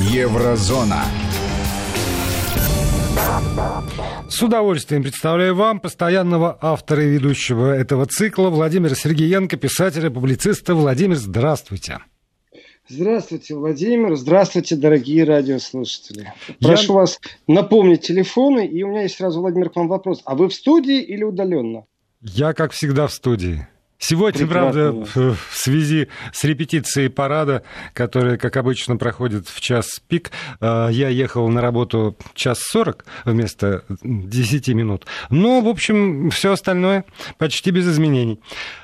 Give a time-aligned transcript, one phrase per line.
[0.00, 1.04] Еврозона.
[4.30, 10.74] С удовольствием представляю вам постоянного автора и ведущего этого цикла Владимира Сергеенко, писателя, публициста.
[10.74, 11.98] Владимир, здравствуйте.
[12.88, 14.16] Здравствуйте, Владимир.
[14.16, 16.32] Здравствуйте, дорогие радиослушатели.
[16.60, 17.00] Прошу Я...
[17.00, 18.66] вас напомнить телефоны.
[18.66, 20.22] И у меня есть сразу, Владимир, к вам вопрос.
[20.24, 21.84] А вы в студии или удаленно?
[22.22, 23.68] Я, как всегда, в студии.
[24.02, 24.92] Сегодня, Прекрасно.
[24.92, 27.62] правда, в связи с репетицией парада,
[27.92, 33.84] которая, как обычно, проходит в час пик, э, я ехал на работу час сорок вместо
[34.02, 35.06] десяти минут.
[35.28, 37.04] Но, в общем, все остальное
[37.36, 38.40] почти без изменений.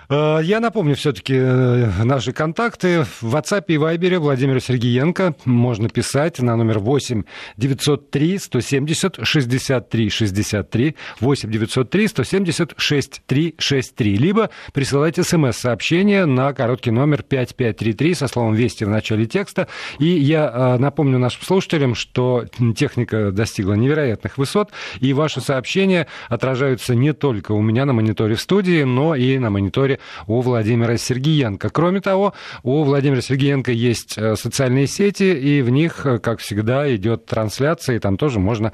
[0.09, 3.05] Э, я напомню все-таки э, наши контакты.
[3.21, 7.25] В WhatsApp и Viber Владимира Сергеенко можно писать на номер 8
[7.57, 17.23] 903 170 63 63 8 903 170 63 63 либо присылайте смс-сообщение на короткий номер
[17.23, 19.69] 5533 со словом «Вести» в начале текста.
[19.99, 22.45] И я э, напомню нашим слушателям, что
[22.77, 28.41] техника достигла невероятных высот, и ваши сообщения отражаются не только у меня на мониторе в
[28.41, 29.96] студии, но и на мониторе
[30.27, 31.71] у Владимира Сергиенко.
[31.71, 36.95] Кроме того, у Владимира Сергиенко есть э, социальные сети, и в них, э, как всегда,
[36.95, 38.73] идет трансляция, и там тоже можно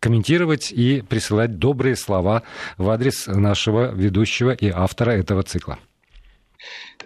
[0.00, 2.42] комментировать и присылать добрые слова
[2.78, 5.78] в адрес нашего ведущего и автора этого цикла.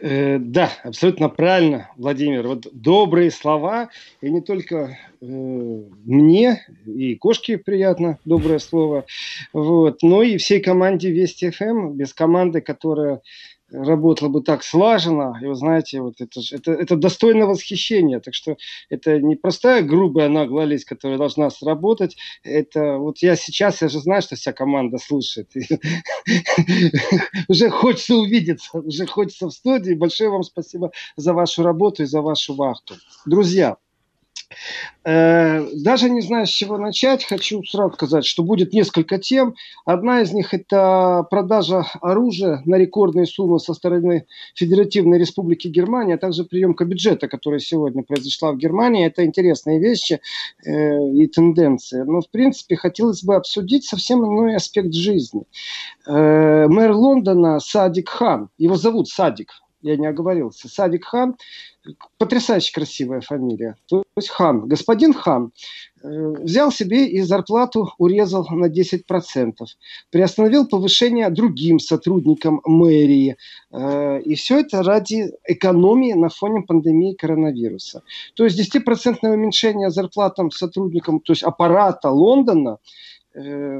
[0.02, 2.46] Э, да, абсолютно правильно, Владимир.
[2.46, 3.90] Вот добрые слова,
[4.22, 9.04] и не только э, мне, и кошке приятно доброе слово,
[9.52, 13.20] вот, но и всей команде Вести ФМ, без команды, которая
[13.72, 18.20] работала бы так слаженно, и вы знаете, вот это, это, это достойно восхищения.
[18.20, 18.56] Так что
[18.88, 22.16] это не простая грубая наглая лесть, которая должна сработать.
[22.42, 25.50] Это вот я сейчас, я же знаю, что вся команда слушает.
[27.48, 29.94] Уже хочется увидеться, уже хочется в студии.
[29.94, 32.94] Большое вам спасибо за вашу работу и за вашу вахту.
[33.26, 33.76] Друзья,
[35.04, 39.54] даже не знаю, с чего начать, хочу сразу сказать, что будет несколько тем.
[39.84, 46.18] Одна из них– это продажа оружия на рекордные суммы со стороны Федеративной Республики Германия, а
[46.18, 49.06] также приемка бюджета, которая сегодня произошла в Германии.
[49.06, 50.20] Это интересные вещи
[50.64, 50.70] э,
[51.14, 52.02] и тенденции.
[52.02, 55.42] Но, в принципе, хотелось бы обсудить совсем иной аспект жизни.
[56.06, 61.36] Э, мэр Лондона Садик Хан, его зовут Садик, я не оговорился, Садик Хан,
[62.18, 65.52] потрясающе красивая фамилия, то есть Хан, господин Хан,
[66.02, 66.08] э,
[66.42, 69.76] взял себе и зарплату урезал на 10%,
[70.10, 73.36] приостановил повышение другим сотрудникам мэрии,
[73.70, 78.02] э, и все это ради экономии на фоне пандемии коронавируса.
[78.34, 82.78] То есть 10% уменьшение зарплатам сотрудникам, то есть аппарата Лондона,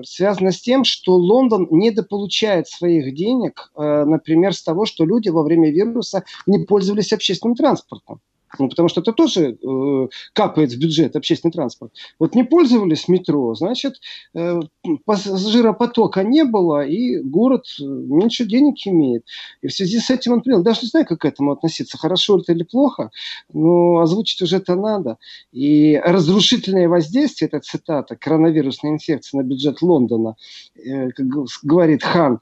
[0.05, 5.43] связано с тем, что Лондон недополучает своих денег, э, например, с того, что люди во
[5.43, 8.21] время вируса не пользовались общественным транспортом.
[8.59, 11.93] Ну, потому что это тоже э, капает в бюджет общественный транспорт.
[12.19, 14.01] Вот не пользовались метро, значит,
[14.35, 14.61] э,
[15.05, 19.25] пассажиропотока не было, и город э, меньше денег имеет.
[19.63, 20.63] И в связи с этим он принял.
[20.63, 23.11] Даже не знаю, как к этому относиться, хорошо это или плохо,
[23.53, 25.19] но озвучить уже это надо.
[25.53, 30.35] И разрушительное воздействие, это цитата, коронавирусной инфекции на бюджет Лондона,
[30.75, 31.27] э, как
[31.63, 32.41] говорит Хан,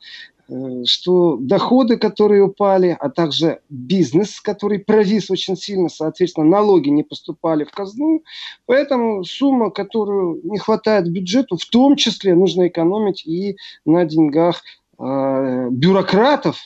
[0.87, 7.65] что доходы, которые упали, а также бизнес, который провис очень сильно, соответственно, налоги не поступали
[7.65, 8.23] в казну.
[8.67, 14.63] Поэтому сумма, которую не хватает бюджету, в том числе нужно экономить и на деньгах
[14.99, 16.59] э, бюрократов,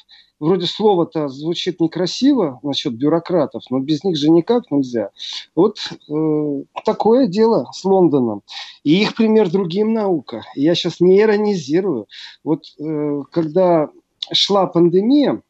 [0.42, 5.10] вроде слово-то звучит некрасиво насчет бюрократов, но без них же никак нельзя.
[5.54, 5.78] Вот
[6.10, 8.42] э, такое дело с Лондоном.
[8.82, 10.42] И их пример другим наука.
[10.56, 12.08] Я сейчас не иронизирую.
[12.42, 13.88] Вот э, когда
[14.32, 15.42] шла пандемия,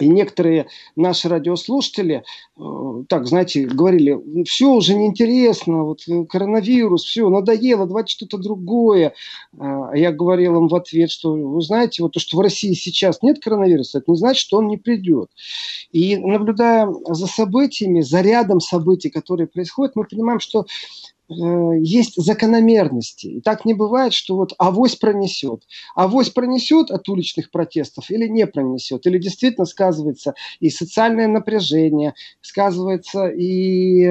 [0.00, 0.66] и некоторые
[0.96, 2.24] наши радиослушатели,
[2.58, 2.62] э,
[3.08, 9.14] так, знаете, говорили, все уже неинтересно, вот э, коронавирус, все, надоело, давайте что-то другое.
[9.58, 13.22] А я говорил им в ответ, что, вы знаете, вот то, что в России сейчас
[13.22, 15.30] нет коронавируса, это не значит, что он не придет.
[15.92, 20.66] И наблюдая за событиями, за рядом событий, которые происходят, мы понимаем, что
[21.30, 23.26] есть закономерности.
[23.26, 25.62] И так не бывает, что вот авось пронесет.
[25.94, 29.06] Авось пронесет от уличных протестов или не пронесет.
[29.06, 34.10] Или действительно сказывается и социальное напряжение, сказывается и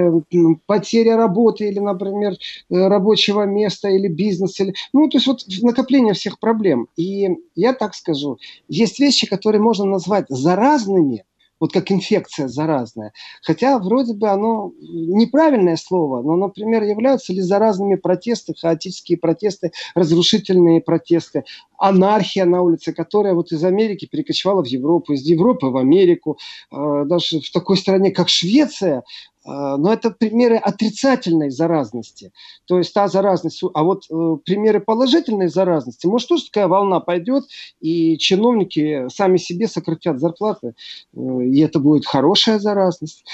[0.66, 4.64] потеря работы или, например, э, рабочего места или бизнеса.
[4.64, 4.74] Или...
[4.94, 6.88] Ну, то есть вот накопление всех проблем.
[6.96, 8.38] И я так скажу,
[8.68, 11.26] есть вещи, которые можно назвать заразными,
[11.60, 13.14] вот как инфекция заразная.
[13.42, 20.82] Хотя вроде бы оно неправильное слово, но, например, являются ли заразными протесты, хаотические протесты, разрушительные
[20.82, 21.44] протесты,
[21.78, 26.38] анархия на улице, которая вот из Америки перекочевала в Европу, из Европы в Америку,
[26.72, 29.04] э, даже в такой стране, как Швеция,
[29.50, 32.32] Но это примеры отрицательной заразности.
[32.66, 37.46] То есть та заразность, а вот э, примеры положительной заразности, может тоже такая волна пойдет,
[37.80, 40.76] и чиновники сами себе сократят зарплаты,
[41.16, 43.26] э, и это будет хорошая заразность.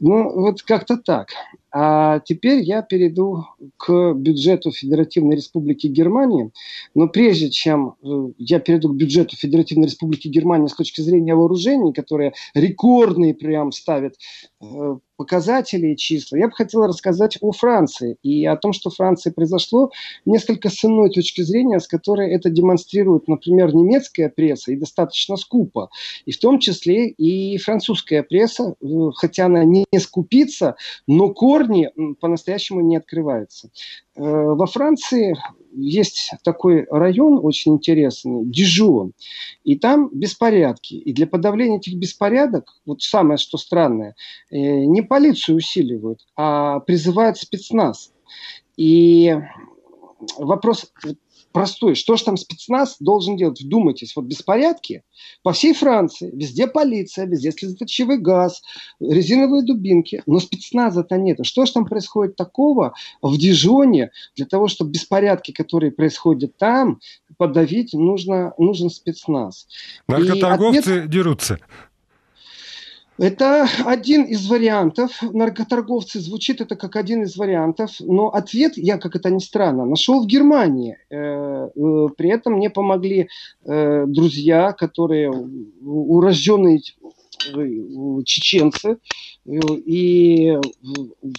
[0.00, 1.28] Ну, вот как-то так.
[1.74, 3.46] А теперь я перейду
[3.78, 6.52] к бюджету Федеративной Республики Германии.
[6.94, 11.94] Но прежде чем э, я перейду к бюджету Федеративной Республики Германии с точки зрения вооружений,
[11.94, 14.16] которые рекордные прям ставят
[14.60, 18.96] э, показатели и числа, я бы хотел рассказать о Франции и о том, что в
[18.96, 19.90] Франции произошло
[20.26, 25.90] несколько с иной точки зрения, с которой это демонстрирует, например, немецкая пресса и достаточно скупо,
[26.26, 30.76] и в том числе и французская пресса, э, хотя она не скупится,
[31.06, 31.61] но корни
[32.20, 33.70] по-настоящему не открываются.
[34.14, 35.36] Э, во Франции
[35.74, 39.12] есть такой район очень интересный, Дижон,
[39.64, 40.94] и там беспорядки.
[40.94, 44.14] И для подавления этих беспорядок, вот самое что странное,
[44.50, 48.12] э, не полицию усиливают, а призывают спецназ.
[48.76, 49.34] И
[50.38, 50.92] вопрос,
[51.52, 51.94] простой.
[51.94, 53.60] Что же там спецназ должен делать?
[53.60, 55.02] Вдумайтесь, вот беспорядки
[55.42, 58.62] по всей Франции, везде полиция, везде слезоточивый газ,
[59.00, 61.38] резиновые дубинки, но спецназа-то нет.
[61.44, 67.00] Что же там происходит такого в Дижоне для того, чтобы беспорядки, которые происходят там,
[67.36, 69.66] подавить, нужно, нужен спецназ.
[70.08, 71.10] Наркоторговцы ответ...
[71.10, 71.58] дерутся.
[73.18, 75.22] Это один из вариантов.
[75.22, 80.22] Наркоторговцы звучит это как один из вариантов, но ответ я, как это ни странно, нашел
[80.22, 80.96] в Германии.
[81.10, 83.28] Э, э, при этом мне помогли
[83.64, 85.30] э, друзья, которые
[85.84, 86.80] урожденные
[88.24, 88.98] чеченцы,
[89.44, 90.58] и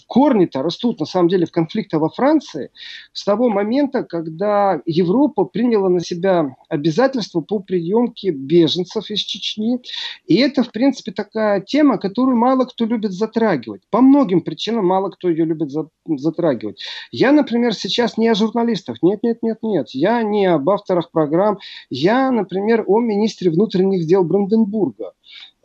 [0.07, 2.69] корни-то растут на самом деле в конфликте во Франции
[3.13, 9.79] с того момента, когда Европа приняла на себя обязательства по приемке беженцев из Чечни.
[10.27, 13.81] И это, в принципе, такая тема, которую мало кто любит затрагивать.
[13.89, 15.71] По многим причинам мало кто ее любит
[16.05, 16.83] затрагивать.
[17.11, 19.01] Я, например, сейчас не о журналистах.
[19.01, 19.89] Нет, нет, нет, нет.
[19.91, 21.57] Я не об авторах программ.
[21.89, 25.13] Я, например, о министре внутренних дел Бранденбурга.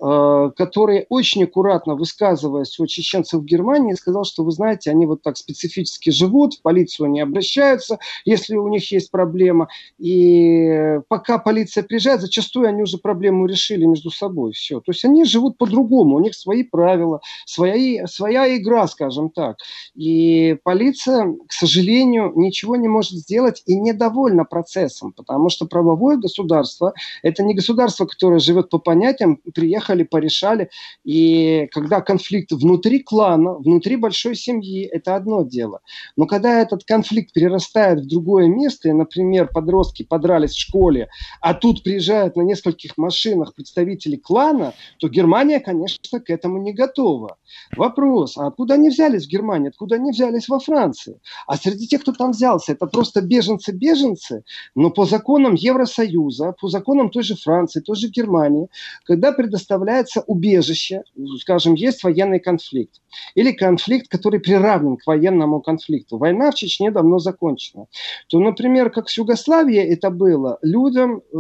[0.00, 5.22] Э, который очень аккуратно высказываясь о чеченцах в Германии, сказал, что вы знаете, они вот
[5.22, 9.66] так специфически живут, в полицию не обращаются, если у них есть проблема.
[9.98, 14.52] И пока полиция приезжает, зачастую они уже проблему решили между собой.
[14.52, 14.78] Все.
[14.78, 19.56] То есть они живут по-другому, у них свои правила, своя, своя игра, скажем так.
[19.96, 26.94] И полиция, к сожалению, ничего не может сделать и недовольна процессом, потому что правовое государство–
[27.24, 30.70] это не государство, которое живет по понятиям, приехал поехали, порешали.
[31.05, 35.81] И когда конфликт внутри клана, внутри большой семьи, это одно дело.
[36.17, 41.08] Но когда этот конфликт перерастает в другое место, и, например, подростки подрались в школе,
[41.40, 47.37] а тут приезжают на нескольких машинах представители клана, то Германия, конечно, к этому не готова.
[47.76, 51.20] Вопрос, а откуда они взялись в Германии, откуда они взялись во Франции?
[51.46, 54.43] А среди тех, кто там взялся, это просто беженцы-беженцы,
[54.75, 58.69] но по законам Евросоюза, по законам той же Франции, той же Германии,
[59.05, 61.02] когда предоставляют предоставляется убежище,
[61.40, 63.00] скажем, есть военный конфликт,
[63.34, 66.19] или конфликт, который приравнен к военному конфликту.
[66.19, 67.86] Война в Чечне давно закончена.
[68.28, 71.36] То, например, как с Югославией это было, людям э,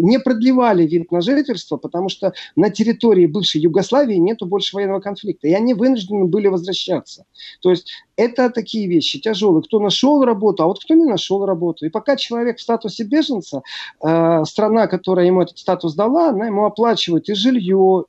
[0.00, 5.48] не продлевали вид на жительство, потому что на территории бывшей Югославии нету больше военного конфликта,
[5.48, 7.24] и они вынуждены были возвращаться.
[7.60, 9.62] То есть это такие вещи тяжелые.
[9.62, 11.86] Кто нашел работу, а вот кто не нашел работу.
[11.86, 13.62] И пока человек в статусе беженца,
[14.04, 17.61] э, страна, которая ему этот статус дала, она ему оплачивает и жилье,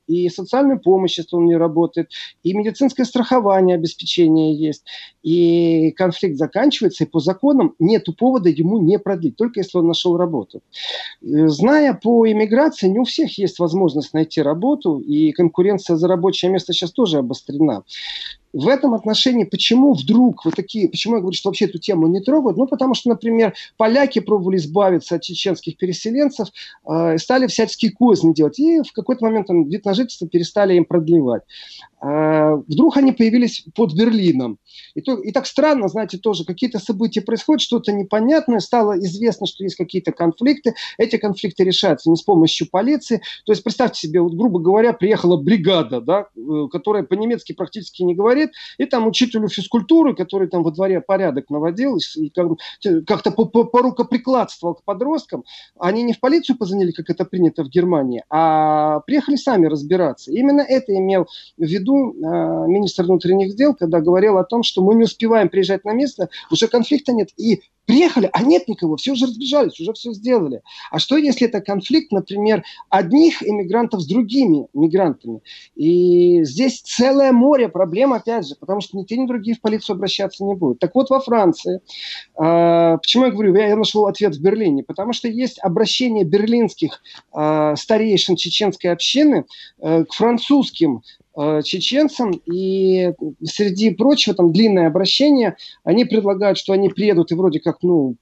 [0.08, 2.12] и социальную помощь, если он не работает,
[2.44, 4.84] и медицинское страхование, обеспечение есть.
[5.22, 10.18] И конфликт заканчивается, и по законам нет повода ему не продлить, только если он нашел
[10.18, 10.62] работу.
[11.22, 16.52] Э, зная по иммиграции, не у всех есть возможность найти работу, и конкуренция за рабочее
[16.52, 17.84] место сейчас тоже обострена
[18.54, 22.22] в этом отношении, почему вдруг вот такие, почему я говорю, что вообще эту тему не
[22.22, 22.58] трогают?
[22.58, 26.50] Ну, потому что, например, поляки пробовали избавиться от чеченских переселенцев,
[26.88, 30.86] э, стали всяческие козни делать, и в какой-то момент там, вид на жительство перестали им
[30.86, 31.42] продлевать.
[32.04, 34.60] Э, вдруг они появились под Берлином.
[34.94, 39.64] И, то, и так странно, знаете, тоже какие-то события происходят, что-то непонятное, стало известно, что
[39.64, 43.22] есть какие-то конфликты, эти конфликты решаются не с помощью полиции.
[43.46, 48.16] То есть представьте себе, вот, грубо говоря, приехала бригада, да, э, которая по-немецки практически не
[48.16, 48.43] говорит,
[48.78, 55.44] и там учителю физкультуры, который там во дворе порядок наводил, и как-то порукоприкладствовал к подросткам,
[55.80, 60.32] они не в полицию позвонили, как это принято в Германии, а приехали сами разбираться.
[60.32, 62.14] Именно это имел в виду
[62.68, 66.68] министр внутренних дел, когда говорил о том, что мы не успеваем приезжать на место, уже
[66.68, 70.62] конфликта нет, и Приехали, а нет никого, все уже разбежались, уже все сделали.
[70.90, 75.42] А что, если это конфликт, например, одних иммигрантов с другими мигрантами?
[75.76, 79.96] И здесь целое море проблем, опять же, потому что ни те, ни другие в полицию
[79.96, 80.80] обращаться не будут.
[80.80, 81.82] Так вот, во Франции,
[82.42, 87.02] э, почему я говорю, я, я нашел ответ в Берлине, потому что есть обращение берлинских
[87.36, 89.46] э, старейшин чеченской общины
[89.82, 91.02] э, к французским
[91.64, 93.14] чеченцам, и
[93.44, 98.16] среди прочего, там длинное обращение, они предлагают, что они приедут и вроде как, ну,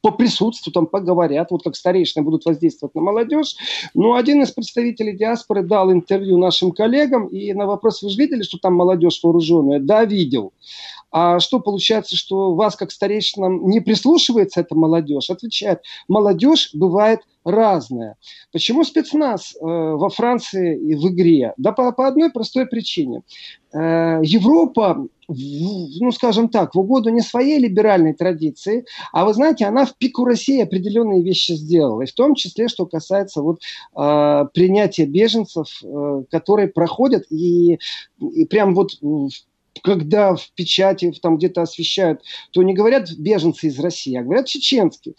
[0.00, 3.56] по присутствию, там поговорят, вот как старейшины будут воздействовать на молодежь.
[3.94, 8.42] Но один из представителей диаспоры дал интервью нашим коллегам, и на вопрос, вы же видели,
[8.42, 9.80] что там молодежь вооруженная?
[9.80, 10.52] Да, видел.
[11.10, 15.30] А что получается, что вас, как старейшинам, не прислушивается эта молодежь?
[15.30, 18.16] Отвечает, молодежь бывает разная.
[18.52, 21.54] Почему спецназ э, во Франции и в игре?
[21.56, 23.22] Да по, по одной простой причине.
[23.72, 29.64] Э, Европа, в, ну скажем так, в угоду не своей либеральной традиции, а вы знаете,
[29.64, 32.02] она в пику России определенные вещи сделала.
[32.02, 33.60] И в том числе, что касается вот,
[33.96, 37.78] э, принятия беженцев, э, которые проходят и,
[38.20, 38.90] и прям вот
[39.82, 45.14] когда в печати там где-то освещают, то не говорят беженцы из России, а говорят чеченские.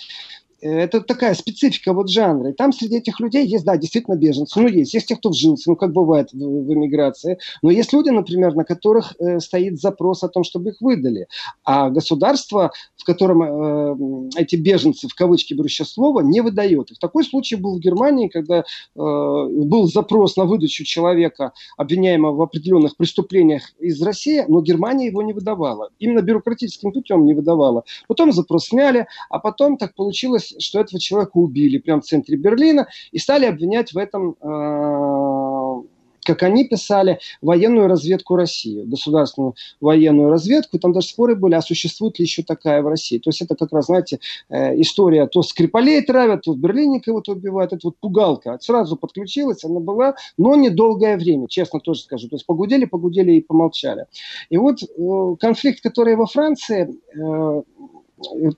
[0.61, 2.51] Э, это такая специфика вот жанра.
[2.51, 4.59] И там среди этих людей есть, да, действительно беженцы.
[4.59, 4.93] Ну, есть.
[4.93, 7.37] Есть те, кто вжился, ну, как бывает в, в эмиграции.
[7.61, 11.27] Но есть люди, например, на которых э, стоит запрос о том, чтобы их выдали.
[11.63, 16.99] А государство, в котором э, эти беженцы, в кавычки беру сейчас слово, не выдает их.
[16.99, 18.63] Такой случай был в Германии, когда э,
[18.95, 25.33] был запрос на выдачу человека, обвиняемого в определенных преступлениях из России, но Германия его не
[25.33, 25.89] выдавала.
[25.99, 27.83] Именно бюрократическим путем не выдавала.
[28.07, 32.87] Потом запрос сняли, а потом так получилось, что этого человека убили прямо в центре Берлина
[33.11, 35.83] и стали обвинять в этом э,
[36.29, 40.77] как они писали, военную разведку России, государственную военную разведку.
[40.77, 43.17] Там даже споры были, а существует ли еще такая в России.
[43.17, 47.31] То есть это как раз, знаете, э, история, то Скрипалей травят, то в Берлине кого-то
[47.31, 47.73] убивают.
[47.73, 48.59] Это вот пугалка.
[48.61, 52.27] Сразу подключилась, она была, но недолгое время, честно тоже скажу.
[52.29, 54.05] То есть погудели, погудели и помолчали.
[54.51, 56.95] И вот э, конфликт, который во Франции,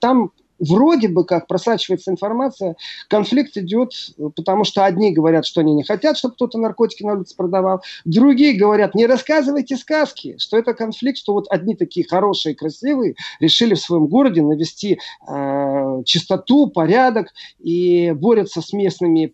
[0.00, 0.32] там
[0.62, 2.76] вроде бы как просачивается информация,
[3.08, 3.92] конфликт идет,
[4.36, 8.54] потому что одни говорят, что они не хотят, чтобы кто-то наркотики на улице продавал, другие
[8.54, 13.80] говорят, не рассказывайте сказки, что это конфликт, что вот одни такие хорошие, красивые решили в
[13.80, 17.28] своем городе навести э, чистоту, порядок
[17.58, 19.32] и борются с местными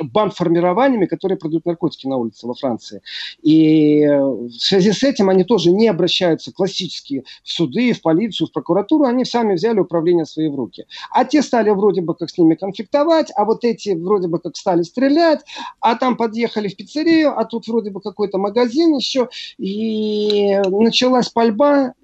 [0.00, 3.02] бандформированиями, которые продают наркотики на улице во Франции.
[3.42, 8.52] И в связи с этим они тоже не обращаются классически в суды, в полицию, в
[8.52, 10.86] прокуратуру, они сами взяли управление свои в руки.
[11.10, 14.56] А те стали вроде бы как с ними конфликтовать, а вот эти вроде бы как
[14.56, 15.40] стали стрелять,
[15.80, 19.28] а там подъехали в пиццерию, а тут вроде бы какой-то магазин еще,
[19.58, 21.94] и началась пальба,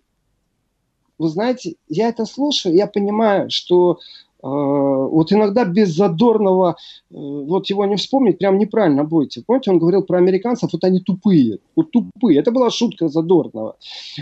[1.19, 6.77] вы знаете, я это слушаю, я понимаю, что Э, вот иногда без задорного,
[7.11, 9.43] э, вот его не вспомнить, прям неправильно будете.
[9.45, 12.39] Помните, он говорил про американцев, вот они тупые, вот тупые.
[12.39, 13.77] Это была шутка задорного.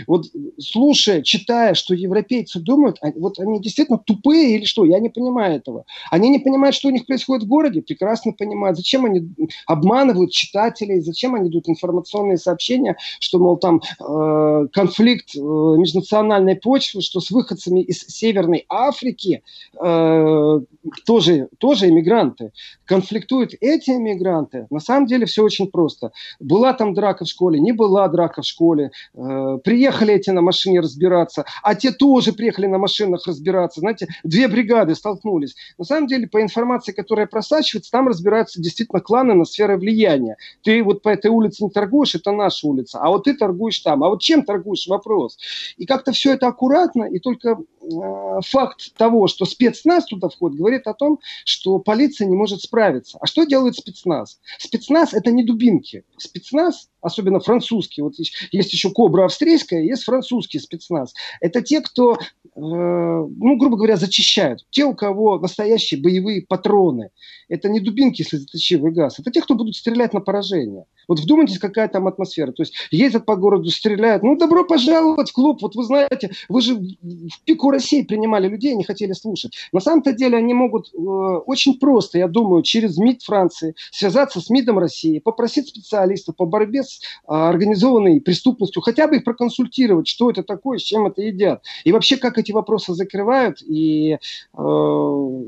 [0.07, 0.25] Вот
[0.57, 5.85] слушая, читая, что европейцы думают, вот они действительно тупые или что, я не понимаю этого.
[6.09, 8.77] Они не понимают, что у них происходит в городе, прекрасно понимают.
[8.77, 9.29] Зачем они
[9.67, 17.01] обманывают читателей, зачем они идут информационные сообщения, что, мол, там э, конфликт э, межнациональной почвы,
[17.01, 19.43] что с выходцами из Северной Африки
[19.79, 20.59] э, Э,
[21.05, 22.51] тоже, тоже иммигранты.
[22.85, 24.67] Конфликтуют эти иммигранты.
[24.69, 26.11] На самом деле все очень просто.
[26.39, 28.91] Была там драка в школе, не была драка в школе.
[29.13, 33.81] Э, приехали эти на машине разбираться, а те тоже приехали на машинах разбираться.
[33.81, 35.55] Знаете, две бригады столкнулись.
[35.77, 40.37] На самом деле, по информации, которая просачивается, там разбираются действительно кланы на сферы влияния.
[40.63, 44.03] Ты вот по этой улице не торгуешь, это наша улица, а вот ты торгуешь там.
[44.03, 45.37] А вот чем торгуешь, вопрос.
[45.77, 47.57] И как-то все это аккуратно, и только
[48.41, 53.17] факт того, что спецназ спецназ туда входит, говорит о том, что полиция не может справиться.
[53.21, 54.39] А что делает спецназ?
[54.57, 56.03] Спецназ– это не дубинки.
[56.17, 61.13] Спецназ, особенно французский, вот есть еще кобра австрийская, есть французский спецназ.
[61.41, 62.17] Это те, кто, э,
[62.55, 64.65] ну, грубо говоря, зачищают.
[64.69, 67.09] Те, у кого настоящие боевые патроны.
[67.49, 69.19] Это не дубинки, если заточивый газ.
[69.19, 70.85] Это те, кто будут стрелять на поражение.
[71.07, 72.51] Вот вдумайтесь, какая там атмосфера.
[72.51, 74.23] То есть ездят по городу, стреляют.
[74.23, 75.61] Ну, добро пожаловать в клуб.
[75.61, 79.55] Вот вы знаете, вы же в пику России принимали людей, не хотели слушать.
[79.71, 84.49] На самом-то деле они могут э, очень просто, я думаю, через МИД Франции связаться с
[84.49, 90.29] МИДом России, попросить специалистов по борьбе с э, организованной преступностью, хотя бы их проконсультировать, что
[90.29, 91.63] это такое, с чем это едят.
[91.83, 93.61] И вообще, как эти вопросы закрывают.
[93.61, 94.17] И
[94.57, 95.43] э,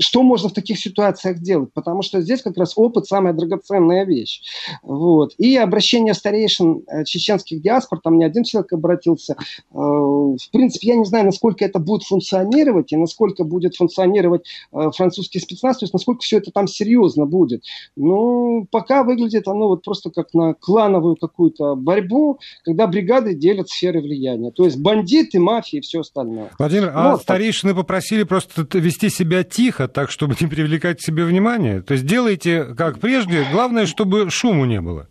[0.00, 4.42] что можно в таких ситуациях делать, потому что здесь как раз опыт самая драгоценная вещь.
[4.82, 5.34] Вот.
[5.38, 9.36] И обращение старейшин э, чеченских диаспор, там не один человек обратился.
[9.72, 14.90] Э, в принципе, я не знаю, насколько это будет функционировать и насколько будет функционировать э,
[14.94, 17.64] французский спецназ, то есть насколько все это там серьезно будет.
[17.96, 24.00] Ну, пока выглядит оно вот просто как на клановую какую-то борьбу, когда бригады делят сферы
[24.00, 24.50] влияния.
[24.50, 26.50] То есть бандиты, мафии и все остальное.
[26.58, 30.98] Владимир, а вот, а старейшины попросили просто вести себя тихо, тихо, так, чтобы не привлекать
[30.98, 31.80] к себе внимание?
[31.80, 35.06] То есть делайте как прежде, главное, чтобы шуму не было.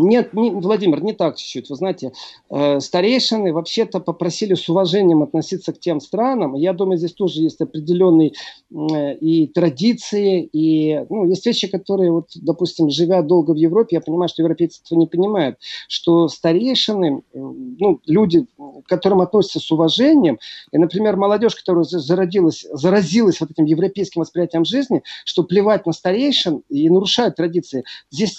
[0.00, 1.68] Нет, не, Владимир, не так чуть-чуть.
[1.68, 2.12] Вы знаете,
[2.48, 6.54] э, старейшины вообще-то попросили с уважением относиться к тем странам.
[6.54, 8.32] Я думаю, здесь тоже есть определенные
[8.70, 14.00] э, и традиции, и ну, есть вещи, которые, вот, допустим, живя долго в Европе, я
[14.00, 18.46] понимаю, что европейцы этого не понимают, что старейшины, э, ну, люди,
[18.84, 20.38] к которым относятся с уважением,
[20.72, 26.62] и, например, молодежь, которая зародилась, заразилась вот этим европейским восприятием жизни, что плевать на старейшин
[26.68, 27.84] и нарушают традиции.
[28.10, 28.38] Здесь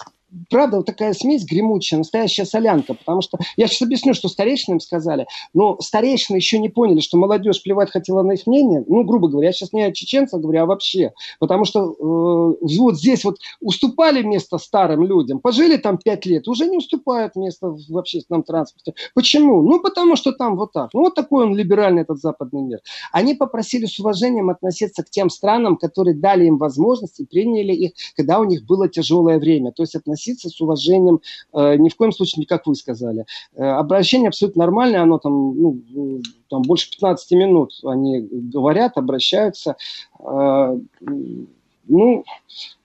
[0.49, 4.79] правда, вот такая смесь гремучая, настоящая солянка, потому что, я сейчас объясню, что старейшины им
[4.79, 9.27] сказали, но старейшины еще не поняли, что молодежь плевать хотела на их мнение, ну, грубо
[9.27, 13.37] говоря, я сейчас не о чеченцах говорю, а вообще, потому что э, вот здесь вот
[13.59, 18.93] уступали место старым людям, пожили там пять лет, уже не уступают место в общественном транспорте.
[19.13, 19.61] Почему?
[19.61, 20.89] Ну, потому что там вот так.
[20.93, 22.79] Ну, вот такой он либеральный, этот западный мир.
[23.11, 27.91] Они попросили с уважением относиться к тем странам, которые дали им возможность и приняли их,
[28.15, 31.21] когда у них было тяжелое время, то есть относиться относиться с уважением,
[31.53, 33.25] э, ни в коем случае не как вы сказали.
[33.55, 39.75] Э, обращение абсолютно нормальное, оно там, ну, там больше 15 минут они говорят, обращаются.
[40.19, 40.77] Э,
[41.87, 42.23] ну,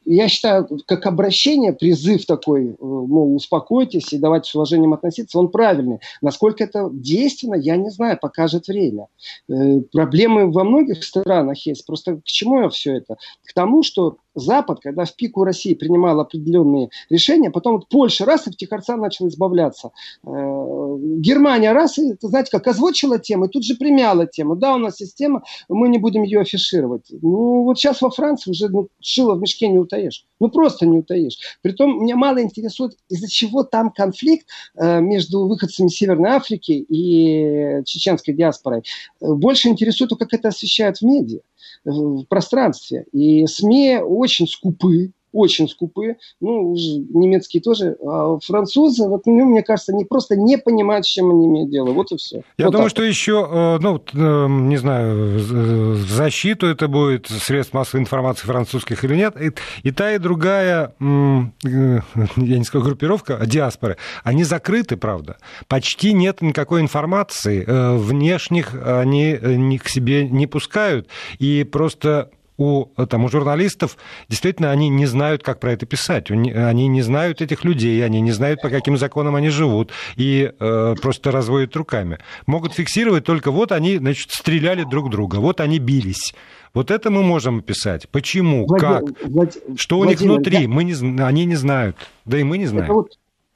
[0.07, 5.49] я считаю, как обращение, призыв такой, э, мол, успокойтесь и давайте с уважением относиться, он
[5.49, 5.99] правильный.
[6.23, 9.09] Насколько это действенно, я не знаю, покажет время.
[9.49, 11.85] Э, проблемы во многих странах есть.
[11.87, 13.17] Просто к чему я все это?
[13.45, 18.47] К тому, что Запад, когда в пику России принимал определенные решения, потом вот Польша раз
[18.47, 19.91] и втихарца начала избавляться.
[20.25, 24.55] Э, Германия раз и, знаете, как озвучила тему, и тут же примяла тему.
[24.55, 27.07] Да, у нас система, мы не будем ее афишировать.
[27.11, 30.25] Ну, вот сейчас во Франции уже ну, шило в мешке не утаить утаишь.
[30.41, 31.39] Ну, просто не утаишь.
[31.63, 38.35] Притом, меня мало интересует, из-за чего там конфликт э, между выходцами Северной Африки и чеченской
[38.35, 38.83] диаспорой.
[39.21, 41.41] Э, больше интересует, как это освещают в медиа,
[41.85, 43.07] в пространстве.
[43.13, 49.93] И СМИ очень скупы очень скупые, ну, немецкие тоже, а французы, вот, ну, мне кажется,
[49.93, 52.43] они просто не понимают, с чем они имеют дело, вот и все.
[52.59, 57.75] Я вот думаю, что еще, э, ну, э, не знаю, в защиту это будет средств
[57.75, 61.05] массовой информации французских или нет, и, и та, и другая, э,
[62.37, 65.37] я не скажу группировка, а диаспоры, они закрыты, правда,
[65.69, 73.25] почти нет никакой информации, внешних они ни к себе не пускают, и просто у, там,
[73.25, 73.97] у журналистов
[74.29, 76.31] действительно они не знают, как про это писать.
[76.31, 80.95] Они не знают этих людей, они не знают, по каким законам они живут, и э,
[81.01, 82.19] просто разводят руками.
[82.47, 86.35] Могут фиксировать только вот они, значит, стреляли друг друга, вот они бились.
[86.75, 88.09] Вот это мы можем писать.
[88.11, 89.57] Почему, Владимир, как, Влад...
[89.77, 90.69] что у Владимир, них внутри, я...
[90.69, 92.85] мы не, они не знают, да и мы не знаем.
[92.85, 93.09] Это вот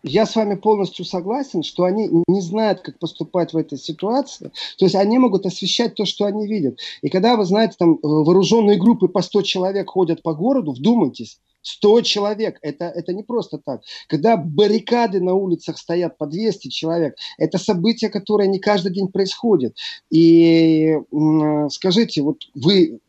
[0.03, 4.51] я с вами полностью согласен, что они не знают, как поступать в этой ситуации.
[4.79, 6.79] То есть они могут освещать то, что они видят.
[7.03, 11.39] И когда, вы знаете, там э, вооруженные группы по 100 человек ходят по городу, вдумайтесь,
[11.63, 13.83] 100 человек, это, это не просто так.
[14.09, 19.77] Когда баррикады на улицах стоят по 200 человек, это событие, которое не каждый день происходит.
[20.11, 20.97] И
[21.71, 23.01] скажите, вот вы,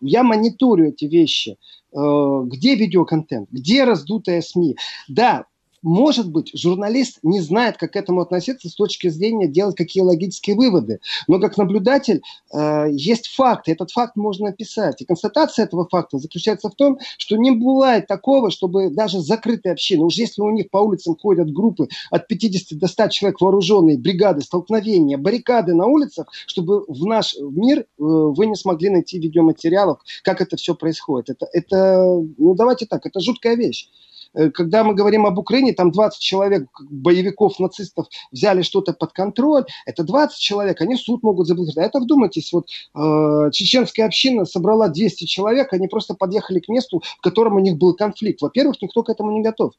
[0.00, 1.58] я мониторю эти вещи,
[1.92, 4.76] э, где видеоконтент, где раздутая СМИ.
[5.08, 5.44] Да,
[5.82, 10.56] может быть, журналист не знает, как к этому относиться с точки зрения делать какие логические
[10.56, 11.00] выводы.
[11.26, 15.00] Но как наблюдатель э, есть факт, и этот факт можно описать.
[15.00, 20.04] И констатация этого факта заключается в том, что не бывает такого, чтобы даже закрытые общины,
[20.04, 24.42] уж если у них по улицам ходят группы от 50 до 100 человек вооруженные, бригады,
[24.42, 30.40] столкновения, баррикады на улицах, чтобы в наш мир э, вы не смогли найти видеоматериалов, как
[30.40, 31.30] это все происходит.
[31.30, 32.04] Это, это,
[32.38, 33.88] ну давайте так, это жуткая вещь.
[34.34, 39.64] Э, когда мы говорим об Украине, там 20 человек, боевиков, нацистов взяли что-то под контроль,
[39.86, 41.78] это 20 человек, они суд могут заблокировать.
[41.78, 47.02] А это вдумайтесь, вот э, чеченская община собрала 200 человек, они просто подъехали к месту,
[47.18, 48.40] в котором у них был конфликт.
[48.42, 49.72] Во-первых, никто к этому не готов.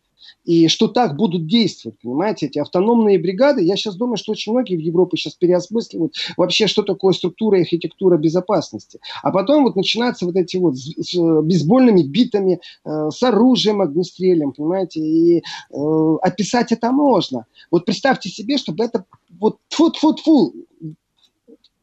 [0.46, 4.76] И что так будут действовать, понимаете, эти автономные бригады, я сейчас думаю, что очень многие
[4.76, 9.00] в Европе сейчас переосмысливают вообще, что такое структура и архитектура безопасности.
[9.22, 14.41] А потом вот начинаются вот эти вот с, с бейсбольными битами, э, с оружием огнестрельным,
[14.42, 17.46] стилем, понимаете, и э, описать это можно.
[17.70, 19.06] Вот представьте себе, чтобы это
[19.40, 20.54] вот фу фу фу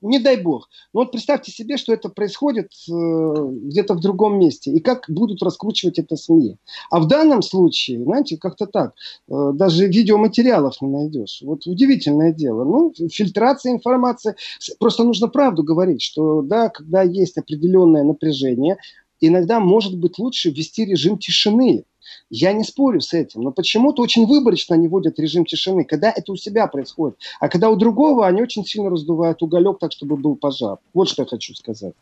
[0.00, 0.68] Не дай бог.
[0.92, 4.70] Но вот представьте себе, что это происходит э, где-то в другом месте.
[4.70, 6.56] И как будут раскручивать это СМИ.
[6.90, 8.94] А в данном случае, знаете, как-то так.
[9.28, 11.42] Э, даже видеоматериалов не найдешь.
[11.42, 12.64] Вот удивительное дело.
[12.64, 14.34] Ну, фильтрация информации.
[14.78, 18.76] Просто нужно правду говорить, что да, когда есть определенное напряжение,
[19.20, 21.84] иногда может быть лучше ввести режим тишины.
[22.30, 26.32] Я не спорю с этим, но почему-то очень выборочно они вводят режим тишины, когда это
[26.32, 27.18] у себя происходит.
[27.40, 30.78] А когда у другого, они очень сильно раздувают уголек так, чтобы был пожар.
[30.92, 31.94] Вот что я хочу сказать.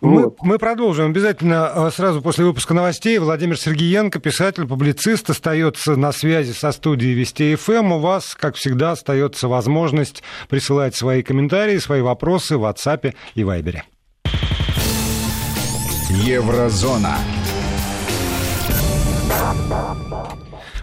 [0.00, 0.36] Мы, вот.
[0.40, 3.18] мы продолжим обязательно э, сразу после выпуска новостей.
[3.18, 7.72] Владимир Сергеенко, писатель, публицист, остается на связи со студией Вести ФМ.
[7.72, 7.92] Эм.
[7.92, 13.82] У вас, как всегда, остается возможность присылать свои комментарии, свои вопросы в WhatsApp и Viber.
[16.08, 17.18] Еврозона.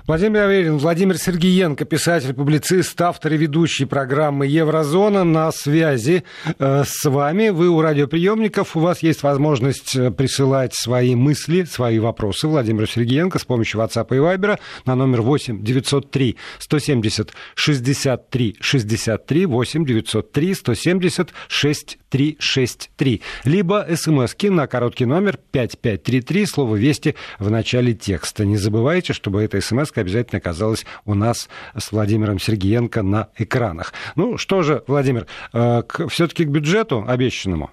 [0.05, 6.25] Владимир Аверин, Владимир Сергеенко, писатель, публицист, автор и ведущий программы «Еврозона» на связи
[6.59, 7.47] э, с вами.
[7.47, 13.39] Вы у радиоприемников, у вас есть возможность э, присылать свои мысли, свои вопросы Владимиру Сергеенко
[13.39, 21.33] с помощью WhatsApp и Viber на номер 8 903 170 63 63 8 903 170
[21.47, 23.21] 6363.
[23.45, 28.43] Либо смски на короткий номер 5533, слово «Вести» в начале текста.
[28.43, 33.93] Не забывайте, чтобы эта смс обязательно оказалась у нас с Владимиром Сергеенко на экранах.
[34.15, 37.71] Ну что же, Владимир, э, все-таки к бюджету обещанному?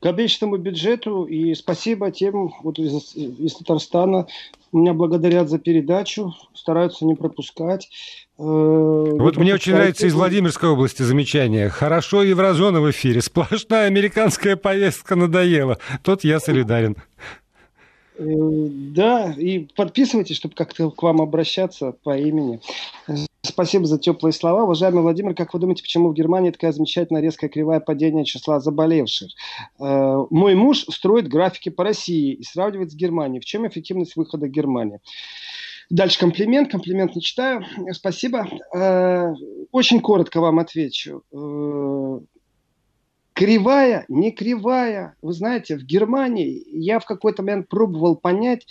[0.00, 1.24] к обещанному бюджету.
[1.24, 4.26] И спасибо тем вот из, из Татарстана.
[4.72, 7.88] Меня благодарят за передачу, стараются не пропускать.
[8.38, 11.68] Э, вот мне очень нравится из Владимирской области замечание.
[11.68, 13.20] Хорошо еврозона в эфире.
[13.20, 15.78] Сплошная американская повестка надоела.
[16.02, 16.96] Тот я солидарен.
[18.20, 22.60] Э, да, и подписывайтесь, чтобы как-то к вам обращаться по имени.
[23.42, 24.64] Спасибо за теплые слова.
[24.64, 29.30] Уважаемый Владимир, как вы думаете, почему в Германии такая замечательная резкая кривая падения числа заболевших?
[29.80, 33.40] Э, мой муж строит графики по России и сравнивает с Германией.
[33.40, 35.00] В чем эффективность выхода Германии?
[35.88, 36.70] Дальше комплимент.
[36.70, 37.64] Комплимент не читаю.
[37.92, 38.46] Спасибо.
[38.74, 39.32] Э,
[39.72, 41.22] очень коротко вам отвечу.
[43.40, 45.16] Кривая, не кривая.
[45.22, 48.66] Вы знаете, в Германии я в какой-то момент пробовал понять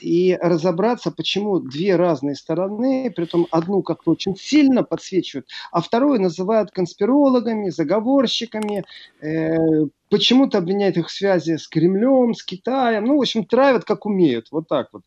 [0.00, 6.20] и разобраться, почему две разные стороны, при этом одну как-то очень сильно подсвечивают, а вторую
[6.20, 8.84] называют конспирологами, заговорщиками,
[9.20, 14.04] э, почему-то обвиняют их в связи с Кремлем, с Китаем, ну, в общем, травят как
[14.04, 15.04] умеют, вот так вот.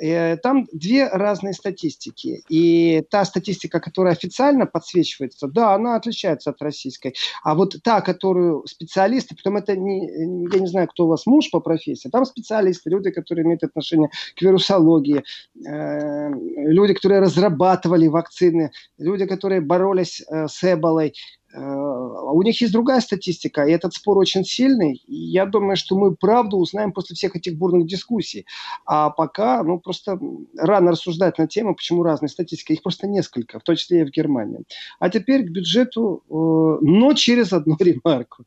[0.00, 6.62] Э, там две разные статистики, и та статистика, которая официально подсвечивается, да, она отличается от
[6.62, 7.14] российской,
[7.44, 10.08] а вот та, которую специалисты, потом это не,
[10.50, 14.08] я не знаю, кто у вас муж по профессии, там специалисты, люди, которые имеют отношение
[14.34, 15.22] к вирусологии,
[15.66, 21.12] э, люди, которые разрабатывали вакцины, люди, которые боролись э, с Эболой,
[21.45, 25.02] Э, у них есть другая статистика, и этот спор очень сильный.
[25.06, 28.46] Я думаю, что мы правду узнаем после всех этих бурных дискуссий.
[28.84, 30.18] А пока, ну, просто
[30.58, 32.72] рано рассуждать на тему, почему разные статистики.
[32.72, 34.64] Их просто несколько, в том числе и в Германии.
[34.98, 38.44] А теперь к бюджету, э, но через одну ремарку.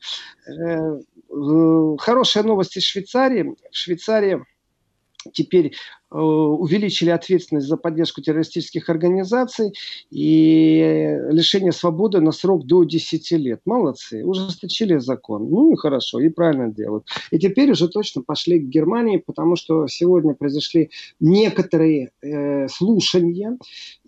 [0.47, 0.99] Э,
[1.97, 3.55] хорошая новость из Швейцарии.
[3.71, 4.43] В Швейцарии
[5.33, 9.73] теперь Э, увеличили ответственность за поддержку террористических организаций
[10.09, 13.61] и лишение свободы на срок до 10 лет.
[13.65, 15.49] Молодцы, ужесточили закон.
[15.49, 17.05] Ну и хорошо, и правильно делают.
[17.31, 23.57] И теперь уже точно пошли к Германии, потому что сегодня произошли некоторые э, слушания,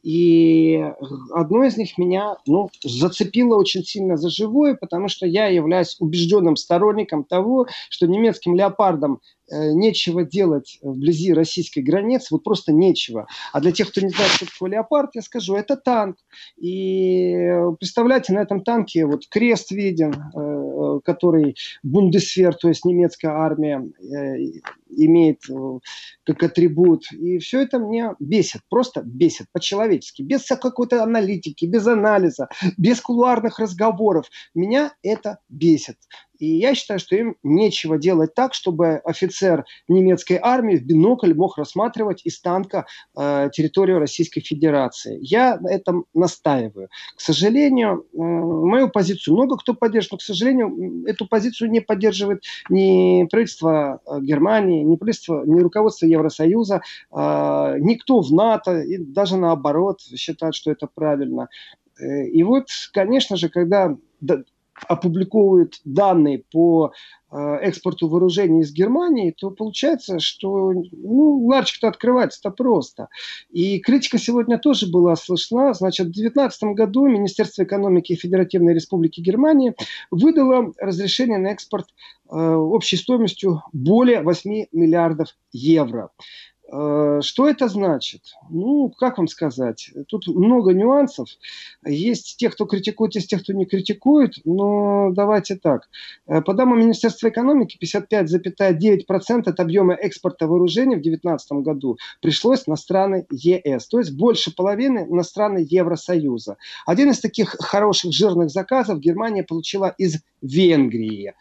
[0.03, 0.83] и
[1.31, 6.55] одно из них меня ну, зацепило очень сильно за живое, потому что я являюсь убежденным
[6.55, 13.27] сторонником того, что немецким леопардам э, нечего делать вблизи российской границ, вот просто нечего.
[13.53, 16.17] А для тех, кто не знает, что такое леопард, я скажу, это танк.
[16.57, 17.35] И
[17.79, 24.61] представляете, на этом танке вот крест виден, э, который Бундесвер, то есть немецкая армия, э,
[24.95, 25.79] имеет э,
[26.25, 27.11] как атрибут.
[27.11, 33.59] И все это меня бесит, просто бесит по-человечески, без какой-то аналитики, без анализа, без кулуарных
[33.59, 34.27] разговоров.
[34.53, 35.97] Меня это бесит.
[36.41, 41.55] И я считаю, что им нечего делать так, чтобы офицер немецкой армии в бинокль мог
[41.59, 45.19] рассматривать из танка э, территорию Российской Федерации.
[45.21, 46.89] Я на этом настаиваю.
[47.15, 52.43] К сожалению, э, мою позицию много кто поддерживает, но, к сожалению, эту позицию не поддерживает
[52.69, 59.37] ни правительство э, Германии, ни правительство, ни руководство Евросоюза, э, никто в НАТО, и даже
[59.37, 61.49] наоборот считают, что это правильно.
[61.99, 63.95] Э, и вот, конечно же, когда
[64.87, 66.91] опубликовывают данные по
[67.31, 73.09] э, экспорту вооружений из Германии, то получается, что ну, ларчик-то открывается-то просто.
[73.51, 75.73] И критика сегодня тоже была слышна.
[75.73, 79.75] Значит, в 2019 году Министерство экономики Федеративной Республики Германии
[80.09, 81.87] выдало разрешение на экспорт
[82.29, 86.09] э, общей стоимостью более 8 миллиардов евро.
[86.71, 88.21] Э, что это значит?
[88.49, 89.91] Ну, как вам сказать?
[90.07, 91.27] Тут много нюансов.
[91.85, 94.35] Есть те, кто критикует, есть те, кто не критикует.
[94.45, 95.89] Но давайте так.
[96.27, 102.77] Э, по данным Министерства экономики, 55,9% от объема экспорта вооружений в 2019 году пришлось на
[102.77, 103.87] страны ЕС.
[103.87, 106.55] То есть больше половины на страны Евросоюза.
[106.85, 111.33] Один из таких хороших жирных заказов Германия получила из Венгрии.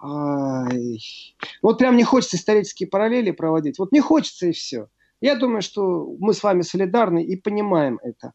[0.00, 3.78] Вот прям не хочется исторические параллели проводить.
[3.78, 4.88] Вот не хочется и все.
[5.20, 8.32] Я думаю, что мы с вами солидарны и понимаем это.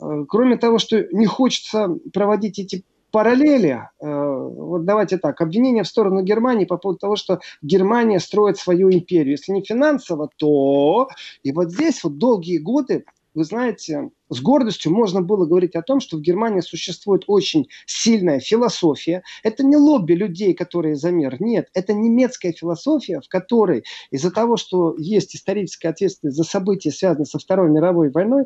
[0.00, 5.88] Э, кроме того, что не хочется проводить эти параллели, э, вот давайте так, обвинения в
[5.88, 9.32] сторону Германии по поводу того, что Германия строит свою империю.
[9.32, 11.08] Если не финансово, то...
[11.42, 16.00] И вот здесь вот долгие годы вы знаете, с гордостью можно было говорить о том,
[16.00, 19.22] что в Германии существует очень сильная философия.
[19.42, 21.36] Это не лобби людей, которые за мир.
[21.40, 27.26] Нет, это немецкая философия, в которой из-за того, что есть историческая ответственность за события, связанные
[27.26, 28.44] со Второй мировой войной,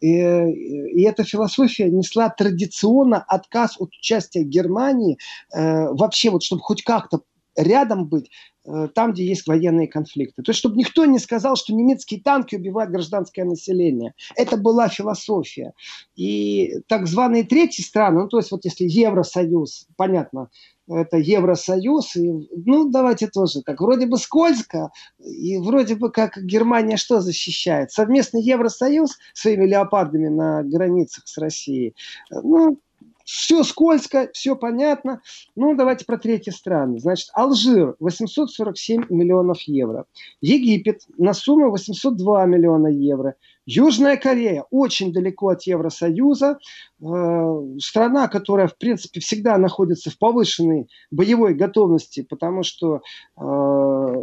[0.00, 5.18] и, и эта философия несла традиционно отказ от участия Германии
[5.54, 7.20] э, вообще, вот, чтобы хоть как-то
[7.56, 8.30] рядом быть
[8.66, 10.42] Э, там, где есть военные конфликты.
[10.42, 14.14] То есть, чтобы никто не сказал, что немецкие танки убивают гражданское население.
[14.34, 15.72] Это была философия.
[16.16, 20.48] И так званые третьи страны, ну, то есть, вот если Евросоюз, понятно,
[20.88, 22.32] это Евросоюз, и,
[22.64, 27.92] ну, давайте тоже так, вроде бы скользко, и вроде бы как Германия что защищает?
[27.92, 31.94] Совместный Евросоюз своими леопардами на границах с Россией.
[32.30, 32.80] Ну,
[33.26, 35.20] все скользко, все понятно.
[35.56, 37.00] Ну, давайте про третьи страны.
[37.00, 40.06] Значит, Алжир 847 миллионов евро.
[40.40, 43.34] Египет на сумму 802 миллиона евро.
[43.66, 46.58] Южная Корея очень далеко от Евросоюза.
[47.02, 53.00] Э, страна, которая, в принципе, всегда находится в повышенной боевой готовности, потому что
[53.36, 54.14] э,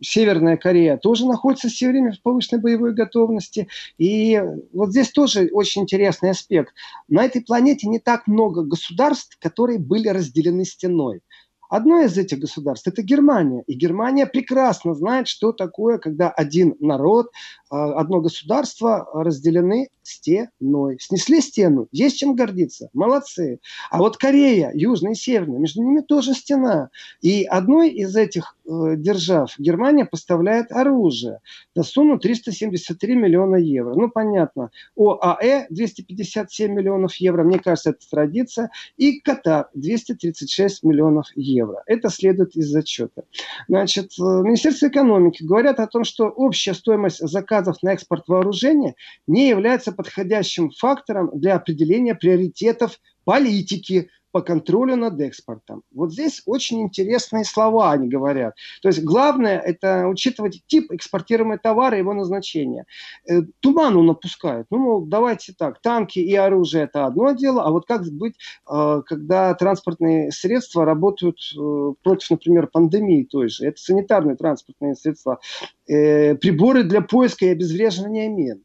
[0.00, 3.68] Северная Корея тоже находится все время в повышенной боевой готовности.
[3.98, 4.40] И
[4.72, 6.74] вот здесь тоже очень интересный аспект.
[7.08, 11.20] На этой планете не так много государств, которые были разделены стеной.
[11.68, 13.62] Одно из этих государств– это Германия.
[13.66, 17.30] И Германия прекрасно знает, что такое, когда один народ,
[17.70, 20.96] а, одно государство разделены стеной.
[21.00, 23.60] Снесли стену, есть чем гордиться, молодцы.
[23.90, 26.88] А вот Корея, Южная и Северная, между ними тоже стена.
[27.20, 31.40] И одной из этих э, держав Германия поставляет оружие
[31.74, 33.94] на сумму 373 миллиона евро.
[33.94, 34.70] Ну, понятно.
[34.96, 38.70] ОАЭ 257 миллионов евро, мне кажется, это традиция.
[38.96, 41.57] И Катар 236 миллионов евро.
[41.86, 43.22] Это следует из отчета.
[43.68, 48.94] Значит, э, Министерство экономики говорят о том, что общая стоимость заказов на экспорт вооружения
[49.26, 55.82] не является подходящим фактором для определения приоритетов политики по контролю над экспортом.
[55.92, 58.54] Вот здесь очень интересные слова они говорят.
[58.82, 62.84] То есть главное это учитывать тип экспортируемого товара и его назначение.
[63.28, 64.66] Э, туману напускают.
[64.70, 68.34] Ну, мол, давайте так, танки и оружие это одно дело, а вот как быть,
[68.70, 73.66] э, когда транспортные средства работают э, против, например, пандемии той же.
[73.66, 75.40] Это санитарные транспортные средства.
[75.86, 78.62] Приборы для поиска и обезвреживания мин.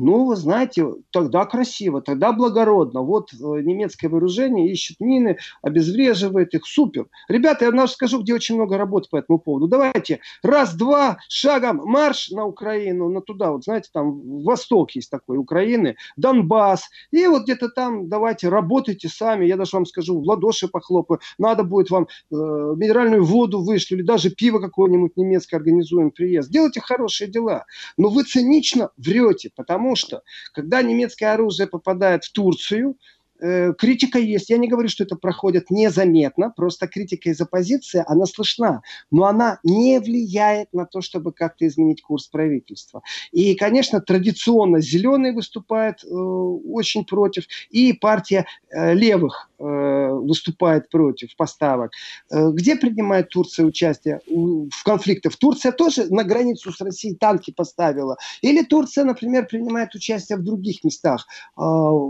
[0.00, 3.02] Ну, вы знаете, тогда красиво, тогда благородно.
[3.02, 6.66] Вот э, немецкое вооружение ищет мины, обезвреживает их.
[6.66, 7.08] Супер.
[7.28, 9.66] Ребята, я вам скажу, где очень много работы по этому поводу.
[9.66, 15.96] Давайте раз-два, шагом марш на Украину, на туда, вот знаете, там восток есть такой Украины,
[16.16, 16.88] Донбасс.
[17.10, 19.46] И вот где-то там давайте работайте сами.
[19.46, 21.18] Я даже вам скажу, в ладоши похлопаю.
[21.38, 26.50] Надо будет вам э, минеральную воду вышлю или даже пиво какое-нибудь немецкое организуем приезд.
[26.50, 27.64] Делайте хорошие дела.
[27.96, 30.22] Но вы цинично врете, потому Потому что,
[30.52, 32.98] когда немецкое оружие попадает в Турцию,
[33.38, 34.50] критика есть.
[34.50, 39.58] Я не говорю, что это проходит незаметно, просто критика из оппозиции, она слышна, но она
[39.62, 43.02] не влияет на то, чтобы как-то изменить курс правительства.
[43.32, 51.36] И, конечно, традиционно зеленые выступают э, очень против, и партия э, левых э, выступает против
[51.36, 51.92] поставок.
[52.30, 55.36] Э, где принимает Турция участие в конфликтах?
[55.36, 58.16] Турция тоже на границу с Россией танки поставила.
[58.42, 61.60] Или Турция, например, принимает участие в других местах, э,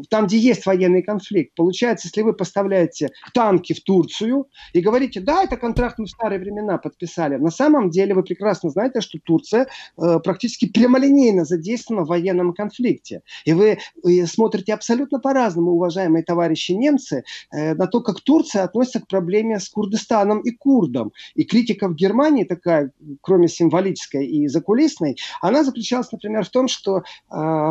[0.08, 1.54] там, где есть военные конфликты, конфликт.
[1.57, 6.38] Получается, если вы поставляете танки в Турцию и говорите, да, это контракт мы в старые
[6.38, 12.09] времена подписали, на самом деле вы прекрасно знаете, что Турция э, практически прямолинейно задействована в
[12.09, 13.22] военном конфликте.
[13.44, 19.00] И вы, вы смотрите абсолютно по-разному, уважаемые товарищи немцы, э, на то, как Турция относится
[19.00, 21.12] к проблеме с Курдистаном и курдом.
[21.35, 26.98] И критика в Германии такая, кроме символической и закулисной, она заключалась, например, в том, что
[26.98, 27.02] э,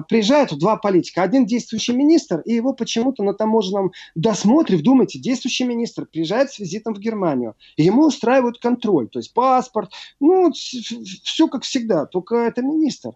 [0.09, 1.23] приезжают два политика.
[1.23, 6.93] Один действующий министр, и его почему-то на таможенном досмотре, вдумайте, действующий министр приезжает с визитом
[6.93, 12.61] в Германию, и ему устраивают контроль, то есть паспорт, ну, все как всегда, только это
[12.61, 13.11] министр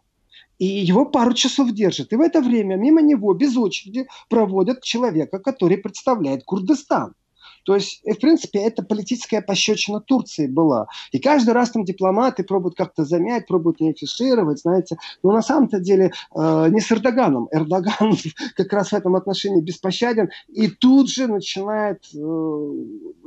[0.62, 2.14] и его пару часов держат.
[2.14, 7.16] И в это время мимо него без очереди проводят человека, который представляет Курдистан.
[7.64, 10.88] То есть, в принципе, это политическая пощечина Турции была.
[11.12, 14.98] И каждый раз там дипломаты пробуют как-то замять, пробуют не афишировать, знаете.
[15.24, 17.48] Но на самом-то деле э, не с Эрдоганом.
[17.52, 18.16] Эрдоган
[18.56, 20.30] как раз в этом отношении беспощаден.
[20.50, 22.72] И тут же начинает э,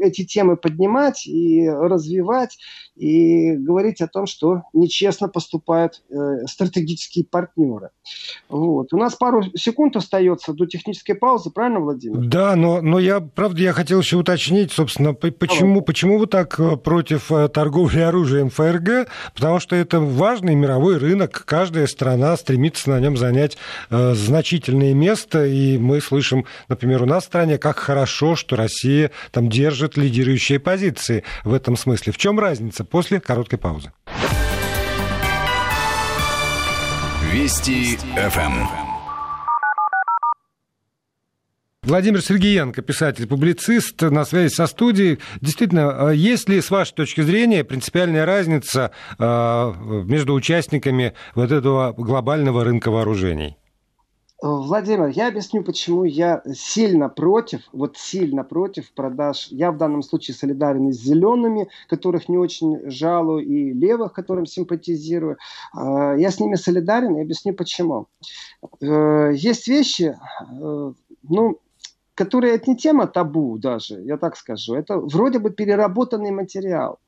[0.01, 2.59] эти темы поднимать и развивать,
[2.97, 7.90] и говорить о том, что нечестно поступают э, стратегические партнеры.
[8.49, 8.92] Вот.
[8.92, 12.29] У нас пару секунд остается до технической паузы, правильно, Владимир?
[12.29, 16.77] Да, но, но я, правда, я хотел еще уточнить, собственно, почему, почему вы так э,
[16.77, 19.09] против э, торговли оружием ФРГ?
[19.35, 23.59] Потому что это важный мировой рынок, каждая страна стремится на нем занять
[23.91, 29.11] э, значительное место, и мы слышим, например, у нас в стране, как хорошо, что Россия
[29.31, 32.13] там держит лидирующие позиции в этом смысле.
[32.13, 33.93] В чем разница после короткой паузы?
[37.31, 38.84] Вести ФМ.
[41.87, 45.18] Владимир Сергеенко, писатель-публицист, на связи со студией.
[45.42, 49.73] Действительно, э, есть ли, с вашей точки зрения, принципиальная разница э,
[50.07, 53.59] между участниками вот этого глобального рынка вооружений?
[54.40, 59.49] Владимир, я объясню, почему я сильно против, вот сильно против продаж.
[59.51, 65.37] Я в данном случае солидарен с зелеными, которых не очень жалую, и левых, которым симпатизирую.
[65.77, 68.07] Э, я с ними солидарен и объясню почему.
[68.81, 70.16] Есть вещи,
[71.23, 71.59] ну,
[72.14, 74.74] которые это не тема табу даже, я так скажу.
[74.74, 76.98] Это вроде бы переработанный материал.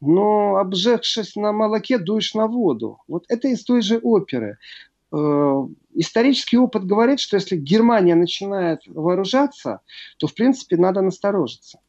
[0.00, 2.98] Но обжегшись на молоке, дуешь на воду.
[3.08, 4.58] Вот это из той же оперы.
[5.12, 9.80] Э, исторический опыт говорит, что если Германия начинает вооружаться,
[10.18, 11.80] то, в принципе, надо насторожиться.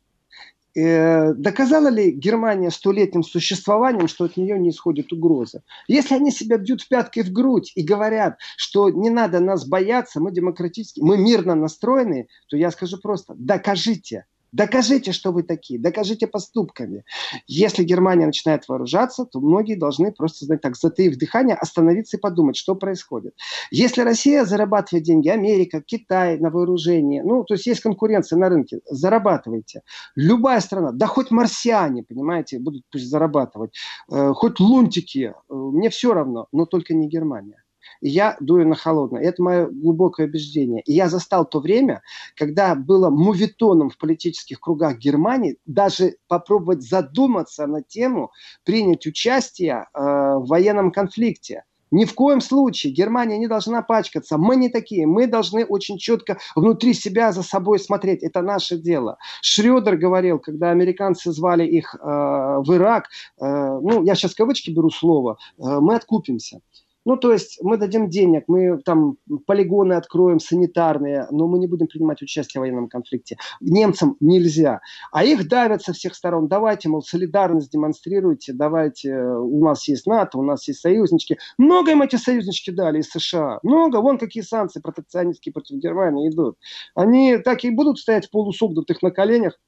[0.78, 5.64] Э, доказала ли Германия столетним существованием, что от нее не исходит угроза?
[5.88, 10.20] Если они себя бьют в пяткой в грудь и говорят, что не надо нас бояться,
[10.20, 16.28] мы демократически, мы мирно настроены, то я скажу просто, докажите, Докажите, что вы такие, докажите
[16.28, 17.04] поступками.
[17.46, 22.56] Если Германия начинает вооружаться, то многие должны просто, знать так, затаив дыхание, остановиться и подумать,
[22.56, 23.34] что происходит.
[23.70, 28.80] Если Россия зарабатывает деньги, Америка, Китай на вооружении, ну, то есть есть конкуренция на рынке,
[28.90, 29.82] зарабатывайте.
[30.16, 33.76] Любая страна, да хоть марсиане, понимаете, будут пусть зарабатывать,
[34.10, 37.65] э, хоть лунтики, э, мне все равно, но только не Германия
[38.08, 39.22] я дую на холодное.
[39.22, 40.82] Это мое глубокое убеждение.
[40.86, 42.02] И я застал то время,
[42.36, 48.32] когда было мувитоном в политических кругах Германии даже попробовать задуматься на тему
[48.64, 51.64] принять участие э, в военном конфликте.
[51.92, 54.38] Ни в коем случае Германия не должна пачкаться.
[54.38, 55.08] Мы не такие.
[55.08, 58.22] Мы должны очень четко внутри себя за собой смотреть.
[58.24, 59.18] Это наше дело.
[59.42, 63.06] Шредер говорил, когда американцы звали их э, в Ирак,
[63.40, 66.60] э, ну, я сейчас кавычки беру слово, э, мы откупимся.
[67.06, 71.88] Ну, то есть мы дадим денег, мы там полигоны откроем санитарные, но мы не будем
[71.88, 73.38] принимать участие в военном конфликте.
[73.62, 74.82] Немцам нельзя.
[75.12, 76.48] А их давят со всех сторон.
[76.48, 81.38] Давайте, мол, солидарность демонстрируйте, давайте, у нас есть НАТО, у нас есть союзнички.
[81.60, 83.60] Много им эти союзнички дали из США.
[83.62, 84.02] Много.
[84.02, 86.58] Вон какие санкции протекционистские против Германии идут.
[86.96, 89.60] Они так и будут стоять полусогнутых на коленях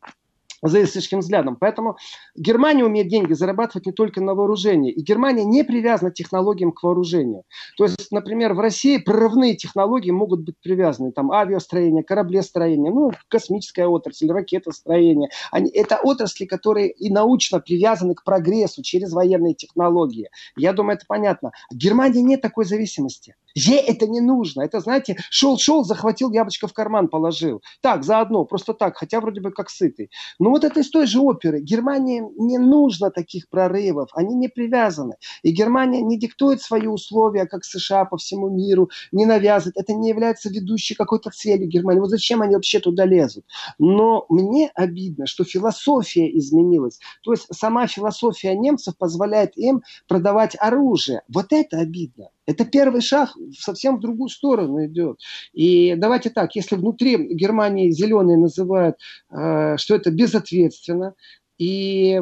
[0.61, 1.55] за эстетическим взглядом.
[1.55, 1.97] Поэтому
[2.35, 4.91] Германия умеет деньги зарабатывать не только на вооружении.
[4.91, 7.43] И Германия не привязана к технологиям к вооружению.
[7.77, 11.11] То есть, например, в России прорывные технологии могут быть привязаны.
[11.11, 15.29] Там авиастроение, кораблестроение, ну, космическая отрасль, ракетостроение.
[15.51, 20.29] Они, это отрасли, которые и научно привязаны к прогрессу через военные технологии.
[20.55, 21.51] Я думаю, это понятно.
[21.71, 23.35] В Германии нет такой зависимости.
[23.57, 24.61] Ей это не нужно.
[24.61, 27.63] Это, знаете, шел-шел, захватил яблочко в карман, положил.
[27.81, 30.11] Так, заодно, просто так, хотя вроде бы как сытый.
[30.37, 31.59] Но вот это из той же оперы.
[31.59, 35.15] Германии не нужно таких прорывов, они не привязаны.
[35.41, 39.77] И Германия не диктует свои условия, как США по всему миру, не навязывает.
[39.77, 41.99] Это не является ведущей какой-то целью Германии.
[41.99, 43.43] Вот зачем они вообще туда лезут?
[43.79, 46.99] Но мне обидно, что философия изменилась.
[47.23, 51.23] То есть сама философия немцев позволяет им продавать оружие.
[51.27, 52.29] Вот это обидно.
[52.47, 55.19] Это первый шаг совсем в другую сторону идет.
[55.53, 58.95] И давайте так, если внутри Германии зеленые называют,
[59.29, 61.13] э, что это безответственно,
[61.57, 62.21] и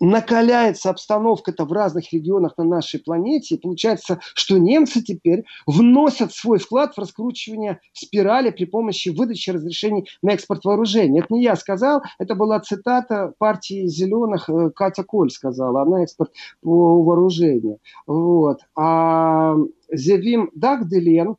[0.00, 6.58] накаляется обстановка-то в разных регионах на нашей планете, и получается, что немцы теперь вносят свой
[6.58, 11.20] вклад в раскручивание спирали при помощи выдачи разрешений на экспорт вооружений.
[11.20, 16.32] Это не я сказал, это была цитата партии зеленых, э, Катя Коль сказала, она экспорт
[16.62, 17.78] по вооружению.
[18.06, 18.60] Вот.
[18.76, 19.54] А
[19.92, 21.36] Зевим Дагделен,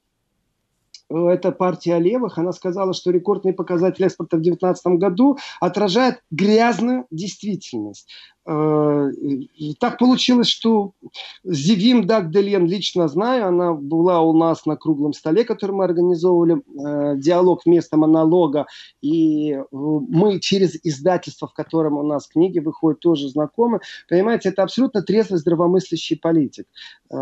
[1.12, 8.07] это партия левых, она сказала, что рекордный показатель экспорта в 2019 году отражает грязную действительность.
[8.47, 9.09] Э,
[9.80, 10.93] так получилось, что
[11.43, 17.18] Зивим Дагделен лично знаю, она была у нас на круглом столе, который мы организовывали, э,
[17.18, 18.66] диалог вместо монолога,
[19.01, 23.80] и мы через издательство, в котором у нас книги выходят, тоже знакомы.
[24.09, 26.66] Понимаете, это абсолютно трезвый, здравомыслящий политик.
[27.12, 27.16] Э,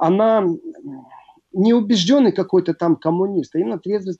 [0.00, 0.44] она
[1.56, 4.18] не убежденный какой-то там коммунист, а именно трезвый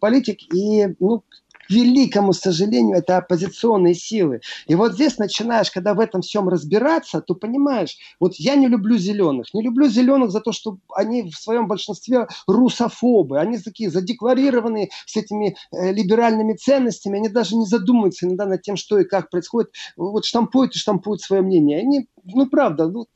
[0.00, 0.38] политик.
[0.52, 4.40] И, ну, к великому сожалению, это оппозиционные силы.
[4.66, 8.98] И вот здесь начинаешь, когда в этом всем разбираться, то понимаешь, вот я не люблю
[8.98, 9.54] зеленых.
[9.54, 13.38] Не люблю зеленых за то, что они в своем большинстве русофобы.
[13.38, 17.18] Они такие задекларированные с этими э, либеральными ценностями.
[17.18, 19.70] Они даже не задумываются иногда над тем, что и как происходит.
[19.96, 21.78] Вот штампуют и штампуют свое мнение.
[21.78, 23.06] Они, ну правда, ну,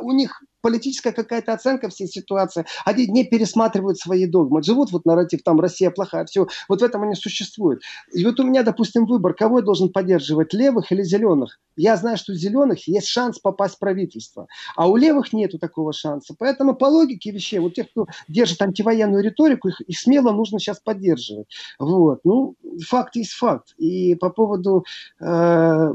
[0.00, 2.64] у них политическая какая-то оценка всей ситуации.
[2.84, 4.64] Они не пересматривают свои догмы.
[4.64, 6.48] Живут вот нарратив, там Россия плохая, все.
[6.68, 7.82] Вот в этом они существуют.
[8.12, 11.60] И вот у меня, допустим, выбор, кого я должен поддерживать, левых или зеленых.
[11.76, 15.92] Я знаю, что у зеленых есть шанс попасть в правительство, а у левых нету такого
[15.92, 16.34] шанса.
[16.36, 20.80] Поэтому по логике вещей, вот тех, кто держит антивоенную риторику, их, их смело нужно сейчас
[20.80, 21.46] поддерживать.
[21.78, 22.22] Вот.
[22.24, 22.56] Ну,
[22.88, 23.72] факт есть факт.
[23.78, 24.84] И по поводу
[25.20, 25.92] э,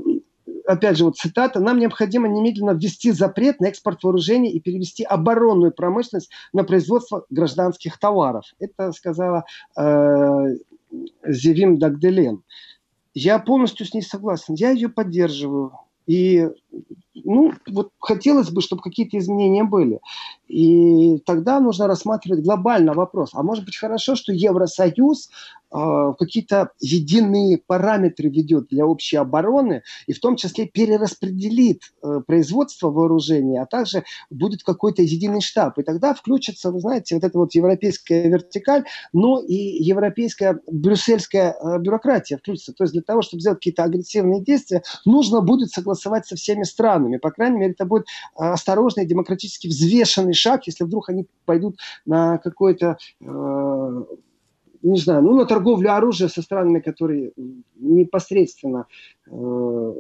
[0.66, 5.72] опять же, вот цитата, нам необходимо немедленно ввести запрет на экспорт вооружений и перевести оборонную
[5.72, 8.46] промышленность на производство гражданских товаров.
[8.60, 9.46] Это сказала
[9.78, 10.56] э,
[11.28, 12.44] Зевим Дагделен.
[13.14, 14.54] Я полностью с ней согласен.
[14.54, 15.74] Я ее поддерживаю.
[16.08, 16.50] И
[17.14, 20.00] ну, вот хотелось бы, чтобы какие-то изменения были.
[20.52, 23.30] И тогда нужно рассматривать глобально вопрос.
[23.34, 25.30] А может быть хорошо, что Евросоюз
[25.74, 32.90] э, какие-то единые параметры ведет для общей обороны и в том числе перераспределит э, производство
[32.90, 35.80] вооружений, а также будет какой-то единый штаб.
[35.80, 38.84] И тогда включится, вы знаете, вот эта вот европейская вертикаль,
[39.14, 42.74] но и европейская брюссельская э, бюрократия включится.
[42.74, 47.16] То есть для того, чтобы сделать какие-то агрессивные действия, нужно будет согласовать со всеми странами.
[47.16, 52.38] По крайней мере, это будет э, осторожный, демократически взвешенный шаг, если вдруг они пойдут на
[52.40, 54.04] какой-то э,
[54.84, 57.34] не знаю, ну, на торговлю оружия со странами, которые
[57.76, 58.88] непосредственно
[59.28, 59.94] э,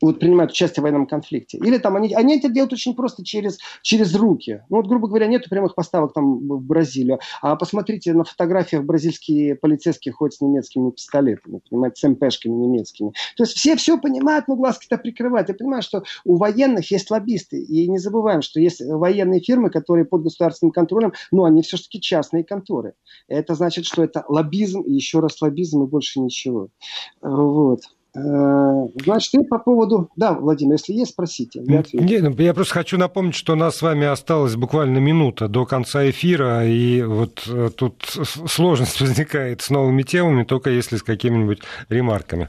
[0.00, 1.58] вот принимают участие в военном конфликте.
[1.58, 4.62] Или там они, они это делают очень просто через, через руки.
[4.68, 7.18] Ну вот, грубо говоря, нет прямых поставок там в Бразилию.
[7.42, 13.12] А посмотрите на фотографиях бразильские полицейские ходят с немецкими пистолетами, понимаете, с МПшками немецкими.
[13.36, 15.48] То есть все все понимают, но глазки-то прикрывают.
[15.48, 17.60] Я понимаю, что у военных есть лоббисты.
[17.60, 22.44] И не забываем, что есть военные фирмы, которые под государственным контролем, но они все-таки частные
[22.44, 22.94] конторы.
[23.28, 26.68] Это значит, что это лоббизм, еще раз лоббизм, и больше ничего.
[27.20, 27.80] Вот.
[28.16, 30.08] Э, значит, и по поводу...
[30.16, 31.62] Да, Владимир, если есть, спросите.
[31.66, 35.48] Я, Не, ну, я просто хочу напомнить, что у нас с вами осталась буквально минута
[35.48, 38.02] до конца эфира, и вот э, тут
[38.48, 42.48] сложность возникает с новыми темами, только если с какими-нибудь ремарками.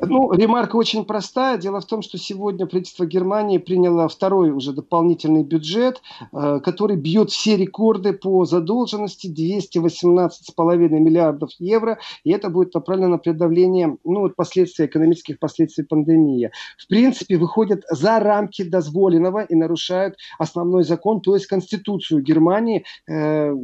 [0.00, 1.58] Ну, ремарка очень простая.
[1.58, 7.30] Дело в том, что сегодня правительство Германии приняло второй уже дополнительный бюджет, э, который бьет
[7.30, 11.98] все рекорды по задолженности 218,5 миллиардов евро.
[12.24, 16.50] И это будет направлено на преодоление ну, последствий, экономических последствий пандемии.
[16.78, 23.54] В принципе, выходят за рамки дозволенного и нарушают основной закон, то есть Конституцию Германии, э,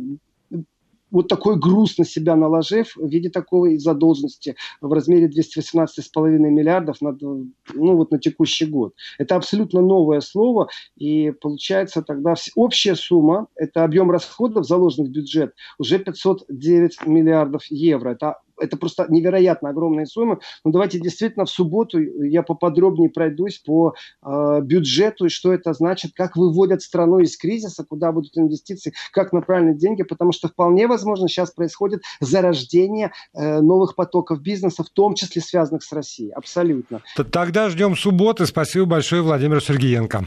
[1.12, 7.16] вот такой груз на себя наложив в виде такой задолженности в размере 218,5 миллиардов на,
[7.20, 8.94] ну, вот на текущий год.
[9.18, 15.54] Это абсолютно новое слово, и получается тогда общая сумма, это объем расходов, заложенных в бюджет,
[15.78, 18.10] уже 509 миллиардов евро.
[18.10, 20.38] Это это просто невероятно огромные суммы.
[20.64, 23.94] Но давайте действительно в субботу я поподробнее пройдусь по
[24.24, 29.32] э, бюджету и что это значит, как выводят страну из кризиса, куда будут инвестиции, как
[29.32, 35.14] направлены деньги, потому что вполне возможно сейчас происходит зарождение э, новых потоков бизнеса, в том
[35.14, 36.30] числе связанных с Россией.
[36.30, 37.02] Абсолютно.
[37.30, 38.46] Тогда ждем субботы.
[38.46, 40.26] Спасибо большое, Владимир Сергеенко.